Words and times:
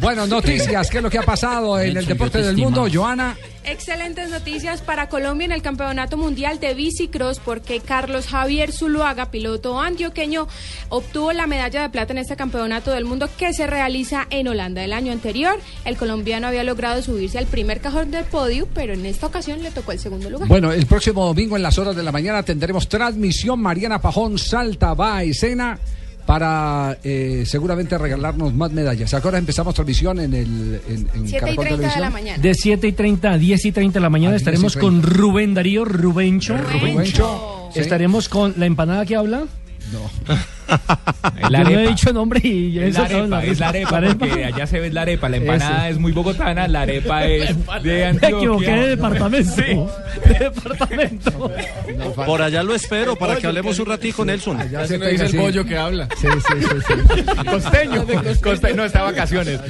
Bueno, 0.00 0.26
noticias, 0.26 0.88
¿qué 0.88 0.96
es 0.96 1.02
lo 1.02 1.10
que 1.10 1.18
ha 1.18 1.22
pasado 1.22 1.78
en 1.78 1.94
el 1.94 2.06
deporte 2.06 2.40
del 2.40 2.56
mundo, 2.56 2.86
Joana? 2.90 3.36
Excelentes 3.64 4.30
noticias 4.30 4.80
para 4.80 5.10
Colombia 5.10 5.44
en 5.44 5.52
el 5.52 5.60
Campeonato 5.60 6.16
Mundial 6.16 6.58
de 6.58 6.72
Bicicross 6.72 7.38
porque 7.38 7.80
Carlos 7.80 8.26
Javier 8.26 8.72
Zuluaga, 8.72 9.30
piloto 9.30 9.78
antioqueño, 9.78 10.48
obtuvo 10.88 11.34
la 11.34 11.46
medalla 11.46 11.82
de 11.82 11.90
plata 11.90 12.14
en 12.14 12.18
este 12.18 12.34
Campeonato 12.34 12.92
del 12.92 13.04
Mundo 13.04 13.28
que 13.36 13.52
se 13.52 13.66
realiza 13.66 14.26
en 14.30 14.48
Holanda. 14.48 14.82
El 14.82 14.94
año 14.94 15.12
anterior, 15.12 15.60
el 15.84 15.98
colombiano 15.98 16.46
había 16.46 16.64
logrado 16.64 17.02
subirse 17.02 17.36
al 17.36 17.46
primer 17.46 17.82
cajón 17.82 18.10
del 18.10 18.24
podio, 18.24 18.66
pero 18.72 18.94
en 18.94 19.04
esta 19.04 19.26
ocasión 19.26 19.62
le 19.62 19.70
tocó 19.70 19.92
el 19.92 19.98
segundo 19.98 20.30
lugar. 20.30 20.48
Bueno, 20.48 20.72
el 20.72 20.86
próximo 20.86 21.26
domingo 21.26 21.56
en 21.56 21.62
las 21.62 21.76
horas 21.76 21.94
de 21.94 22.02
la 22.02 22.10
mañana 22.10 22.42
tendremos 22.42 22.88
transmisión. 22.88 23.60
Mariana 23.60 24.00
Pajón 24.00 24.38
salta, 24.38 24.94
va 24.94 25.18
a 25.18 25.24
escena 25.24 25.78
para 26.30 26.96
eh, 27.02 27.42
seguramente 27.44 27.98
regalarnos 27.98 28.54
más 28.54 28.70
medallas. 28.70 29.12
Ahora 29.14 29.36
empezamos 29.36 29.74
transmisión 29.74 30.20
en 30.20 30.32
el 30.32 30.80
en, 30.88 31.08
en 31.12 31.26
7 31.26 31.26
y 31.26 31.32
Caracol 31.32 31.64
30 31.64 31.64
de 31.64 31.66
Televisión. 31.66 32.00
la 32.02 32.10
mañana. 32.10 32.38
De 32.40 32.54
7 32.54 32.86
y 32.86 32.92
30 32.92 33.32
a 33.32 33.36
10 33.36 33.64
y 33.64 33.72
30 33.72 33.98
de 33.98 34.00
la 34.00 34.10
mañana 34.10 34.28
A 34.28 34.38
10 34.38 34.40
y 34.40 34.42
estaremos 34.42 34.72
30. 34.74 34.80
con 34.80 35.02
Rubén 35.02 35.54
Darío, 35.54 35.84
Rubencho. 35.84 36.56
Rubencho. 36.56 37.70
Sí. 37.74 37.80
Estaremos 37.80 38.28
con 38.28 38.54
la 38.58 38.66
empanada 38.66 39.04
que 39.06 39.16
habla. 39.16 39.38
No. 39.92 40.36
Yo 41.50 41.64
no 41.64 41.70
he 41.80 41.88
dicho 41.88 42.12
nombre 42.12 42.40
y 42.42 42.78
Es 42.78 42.94
la 42.94 43.04
arepa, 43.04 43.44
es 43.44 43.58
la 43.58 43.68
arepa, 43.68 43.96
arepa. 43.96 44.14
porque 44.26 44.44
allá 44.44 44.66
se 44.66 44.80
ve 44.80 44.90
la 44.90 45.02
arepa. 45.02 45.28
La 45.28 45.36
empanada 45.38 45.82
Ese. 45.86 45.90
es 45.92 45.98
muy 45.98 46.12
bogotana, 46.12 46.68
la 46.68 46.82
arepa 46.82 47.24
es 47.26 47.56
de 47.82 47.82
Me 47.82 48.04
Antioquia. 48.06 48.36
equivoqué 48.38 48.70
de 48.70 48.86
departamento. 48.88 49.50
Sí. 49.54 50.28
De 50.28 50.38
departamento. 50.38 51.50
Por 52.26 52.42
allá 52.42 52.62
lo 52.62 52.74
espero 52.74 53.16
para 53.16 53.36
que 53.36 53.46
hablemos 53.46 53.78
un 53.78 53.86
ratico, 53.86 54.24
Nelson. 54.24 54.58
Ya 54.70 54.86
se 54.86 54.98
pega, 54.98 55.26
sí. 55.28 55.36
que 55.68 55.76
habla. 55.76 56.08
Sí, 56.20 56.26
sí, 56.26 56.66
sí, 56.68 56.76
sí. 56.86 57.44
Costeño. 57.50 58.06
Costeño. 58.42 58.76
No, 58.76 58.84
está 58.84 59.02
vacaciones. 59.02 59.60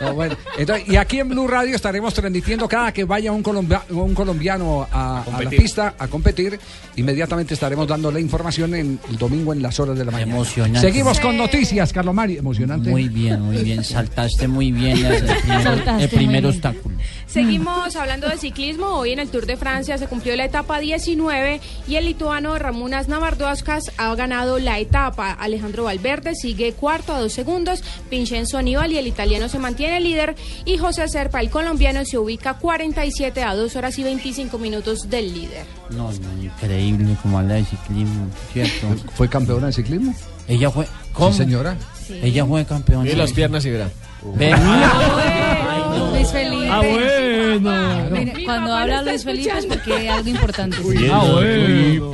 No, 0.00 0.14
bueno, 0.14 0.36
entonces, 0.58 0.88
y 0.88 0.96
aquí 0.96 1.20
en 1.20 1.28
Blue 1.28 1.46
Radio 1.46 1.74
estaremos 1.76 2.12
transmitiendo 2.14 2.68
cada 2.68 2.92
que 2.92 3.04
vaya 3.04 3.32
un, 3.32 3.42
colombia- 3.42 3.82
un 3.90 4.14
colombiano 4.14 4.86
a, 4.90 5.22
a 5.22 5.42
la 5.42 5.50
pista 5.50 5.94
a 5.98 6.08
competir. 6.08 6.58
Inmediatamente 6.96 7.54
estaremos 7.54 7.86
dando 7.86 8.10
la 8.10 8.20
información 8.20 8.74
en 8.74 8.98
el 9.08 9.16
domingo 9.18 9.52
en 9.52 9.59
las 9.60 9.78
horas 9.80 9.96
de 9.98 10.04
la 10.04 10.10
mañana. 10.10 10.32
Emocionante. 10.34 10.80
Seguimos 10.80 11.20
con 11.20 11.36
noticias, 11.36 11.92
Carlos 11.92 12.14
Mari. 12.14 12.38
Emocionante. 12.38 12.90
Muy 12.90 13.08
bien, 13.08 13.40
muy 13.42 13.58
bien. 13.58 13.84
Saltaste 13.84 14.48
muy 14.48 14.72
bien 14.72 15.04
el 15.04 15.24
primer, 15.42 15.62
Saltaste 15.62 16.04
el 16.04 16.08
primer 16.10 16.26
muy 16.26 16.34
bien. 16.34 16.46
obstáculo. 16.46 16.96
Seguimos 17.26 17.94
hablando 17.96 18.28
de 18.28 18.36
ciclismo. 18.38 18.86
Hoy 18.86 19.12
en 19.12 19.20
el 19.20 19.28
Tour 19.28 19.46
de 19.46 19.56
Francia 19.56 19.96
se 19.98 20.06
cumplió 20.08 20.34
la 20.36 20.44
etapa 20.44 20.80
19 20.80 21.60
y 21.86 21.94
el 21.94 22.04
lituano 22.06 22.56
Ramūnas 22.58 23.06
Navardauskas 23.06 23.92
ha 23.98 24.12
ganado 24.16 24.58
la 24.58 24.78
etapa. 24.80 25.30
Alejandro 25.32 25.84
Valverde 25.84 26.34
sigue 26.34 26.72
cuarto 26.72 27.14
a 27.14 27.20
dos 27.20 27.32
segundos. 27.32 27.84
Vincenzo 28.10 28.58
Aníbal 28.58 28.92
y 28.92 28.98
el 28.98 29.06
italiano 29.06 29.48
se 29.48 29.58
mantiene 29.60 30.00
líder. 30.00 30.34
Y 30.64 30.76
José 30.78 31.06
Serpa, 31.08 31.40
el 31.40 31.50
colombiano, 31.50 32.04
se 32.04 32.18
ubica 32.18 32.54
47 32.54 33.42
a 33.42 33.54
2 33.54 33.76
horas 33.76 33.98
y 33.98 34.02
25 34.02 34.58
minutos 34.58 35.08
del 35.08 35.32
líder. 35.32 35.64
No, 35.90 36.10
no, 36.12 36.42
increíble 36.42 37.16
como 37.22 37.38
habla 37.38 37.54
de 37.54 37.64
ciclismo, 37.64 38.26
¿cierto? 38.52 38.88
¿Fue 39.14 39.28
campeona 39.40 39.66
de 39.68 39.72
ciclismo? 39.72 40.14
Ella 40.48 40.70
fue. 40.70 40.86
¿Cómo? 41.12 41.32
Sí, 41.32 41.38
señora. 41.38 41.76
Ella 42.22 42.44
fue 42.46 42.64
campeona. 42.64 43.08
Y 43.10 43.14
las 43.14 43.32
piernas 43.32 43.64
y 43.64 43.70
verá. 43.70 43.88
Ve- 44.34 44.54
Luis 46.12 46.28
Felipe. 46.30 46.68
Ah, 46.70 46.80
bueno. 46.82 48.32
Cuando 48.44 48.74
habla 48.74 49.02
Luis 49.02 49.24
Felipe 49.24 49.50
es 49.58 49.66
porque 49.66 49.92
hay 49.94 50.08
algo 50.08 50.28
importante. 50.28 50.76
Ah, 51.10 51.24
bueno. 51.32 52.10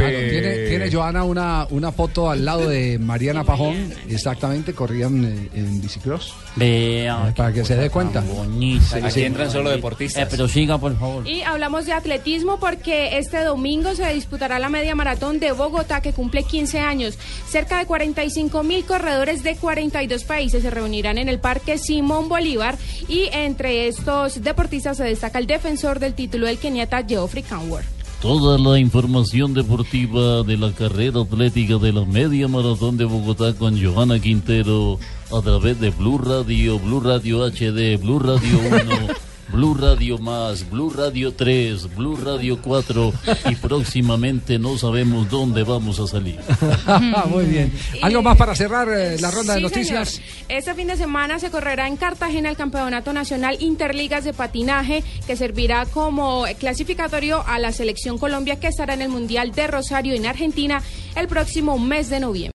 Tiene, 0.79 0.93
Joana 0.93 1.25
una, 1.25 1.67
una 1.71 1.93
foto 1.93 2.31
al 2.31 2.45
lado 2.45 2.69
de 2.69 2.99
Mariana 2.99 3.45
Pajón, 3.45 3.93
exactamente, 4.09 4.75
corrían 4.75 5.25
eh, 5.25 5.49
en 5.55 5.81
bicicross, 5.81 6.35
Vea. 6.57 7.33
para 7.37 7.53
que 7.53 7.65
se 7.65 7.77
dé 7.77 7.91
cuenta. 7.91 8.21
Bonita. 8.21 8.97
Aquí 9.05 9.23
entran 9.23 9.51
solo 9.51 9.71
deportistas. 9.71 10.23
Eh, 10.23 10.27
pero 10.31 10.49
siga, 10.49 10.79
por 10.79 10.99
favor. 10.99 11.27
Y 11.27 11.43
hablamos 11.43 11.87
de 11.87 11.93
atletismo 11.93 12.59
porque 12.59 13.19
este 13.19 13.43
domingo 13.45 13.95
se 13.95 14.13
disputará 14.13 14.59
la 14.59 14.69
media 14.69 14.95
maratón 14.95 15.39
de 15.39 15.53
Bogotá 15.53 16.01
que 16.01 16.13
cumple 16.13 16.45
15 16.45 16.81
años. 16.81 17.19
Cerca 17.49 17.79
de 17.79 17.87
45 17.87 18.63
mil 18.63 18.85
corredores 18.85 19.43
de 19.43 19.57
42 19.57 20.25
países 20.25 20.63
se 20.63 20.71
reunirán 20.71 21.19
en 21.19 21.29
el 21.29 21.39
Parque 21.39 21.79
Simón 21.79 22.29
Bolívar 22.29 22.77
y 23.09 23.29
entre 23.33 23.89
estos 23.89 24.43
deportistas 24.43 24.97
se 24.97 25.05
destaca 25.05 25.39
el 25.39 25.47
defensor 25.47 25.99
del 25.99 26.15
título 26.15 26.47
del 26.47 26.59
keniata 26.59 27.05
Geoffrey 27.05 27.43
Canworth. 27.43 27.87
Toda 28.21 28.59
la 28.59 28.79
información 28.79 29.53
deportiva 29.53 30.43
de 30.43 30.57
la 30.57 30.73
carrera 30.73 31.21
atlética 31.21 31.77
de 31.77 31.93
la 31.93 32.05
media 32.05 32.49
maratón 32.49 32.97
de 32.97 33.05
Bogotá 33.05 33.55
con 33.55 33.81
Johanna 33.81 34.19
Quintero 34.19 34.99
a 35.31 35.43
través 35.43 35.79
de 35.81 35.91
Blue 35.91 36.19
Radio, 36.19 36.79
Blue 36.79 37.01
Radio 37.01 37.47
HD, 37.47 38.01
Blue 38.01 38.19
Radio 38.19 38.59
1, 38.59 39.07
Blue 39.57 39.73
Radio 39.73 40.19
Más, 40.19 40.69
Blue 40.69 40.91
Radio 40.91 41.33
3, 41.33 41.97
Blue 41.97 42.15
Radio 42.17 42.61
4 42.61 43.13
y 43.49 43.55
próximamente 43.57 44.59
no 44.59 44.77
sabemos 44.77 45.31
dónde 45.31 45.63
vamos 45.63 45.99
a 45.99 46.07
salir. 46.07 46.39
Muy 47.31 47.47
bien. 47.47 47.73
¿Algo 48.03 48.21
más 48.21 48.37
para 48.37 48.55
cerrar 48.55 48.87
eh, 48.91 49.19
la 49.19 49.31
ronda 49.31 49.55
de 49.55 49.63
noticias? 49.63 50.11
señor. 50.11 50.31
Este 50.51 50.75
fin 50.75 50.89
de 50.89 50.99
semana 50.99 51.39
se 51.39 51.51
correrá 51.51 51.89
en 51.89 51.97
Cartagena 51.97 52.51
el 52.51 52.57
Campeonato 52.59 53.15
Nacional 53.15 53.57
Interligas 53.61 54.25
de 54.25 54.35
Patinaje, 54.35 55.03
que 55.27 55.37
servirá 55.37 55.87
como 55.87 56.45
clasificatorio 56.59 57.43
a 57.47 57.59
la 57.59 57.73
selección 57.73 58.19
Colombia 58.19 58.61
que 58.61 58.67
estará 58.67 58.93
en 58.93 59.01
el 59.01 59.09
Mundial 59.09 59.53
de 59.53 59.69
Rosario 59.69 60.13
en 60.13 60.27
Argentina 60.27 60.83
el 61.15 61.29
próximo 61.29 61.79
mes 61.79 62.11
de 62.11 62.21
noviembre. 62.21 62.53